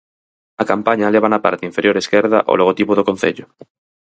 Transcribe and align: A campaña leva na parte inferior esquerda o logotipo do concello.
A 0.61 0.63
campaña 0.71 1.13
leva 1.13 1.31
na 1.31 1.43
parte 1.45 1.67
inferior 1.69 1.95
esquerda 1.97 2.39
o 2.51 2.57
logotipo 2.59 2.93
do 2.95 3.07
concello. 3.09 3.45